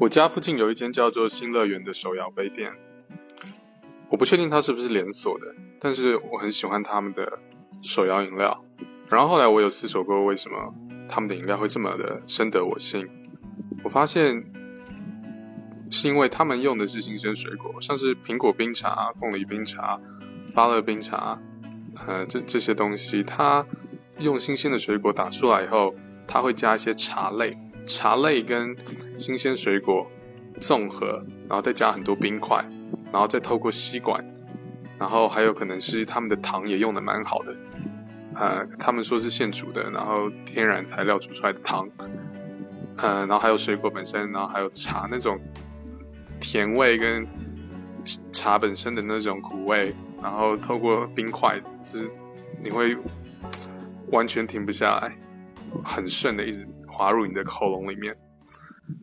[0.00, 2.72] 我家附近有一间叫做新乐园的手摇杯店，
[4.10, 7.40] 我不确定它是不是连锁的，但是我很喜欢他们的
[7.82, 8.64] 手摇饮料。
[9.10, 10.74] 然后后来我有思索过，为什么
[11.08, 13.08] 他们的饮料会这么的深得我心？
[13.84, 14.44] 我发现
[15.90, 20.00] 是因为他们用的是新鲜水果，像是苹果冰茶、凤梨冰茶、
[20.54, 21.40] 芭乐冰茶，
[22.06, 23.66] 呃，这这些东西，它
[24.18, 25.94] 用新鲜的水果打出来以后，
[26.26, 27.58] 它会加一些茶类。
[27.86, 28.76] 茶类跟
[29.18, 30.10] 新鲜水果
[30.60, 32.64] 综合，然后再加很多冰块，
[33.12, 34.34] 然后再透过吸管，
[34.98, 37.56] 然后还有可能是他们的糖也用的蛮好的，
[38.34, 41.90] 呃，他们说是现煮的，然后天然材料煮出来的糖，
[42.96, 45.40] 呃，然后还有水果本身，然后还有茶那种
[46.40, 47.26] 甜味跟
[48.32, 52.10] 茶本身的那种苦味，然后透过冰块，就是
[52.62, 52.96] 你会
[54.10, 55.18] 完全停不下来，
[55.84, 56.68] 很顺的一直。
[56.94, 58.16] 滑入你的喉咙里面，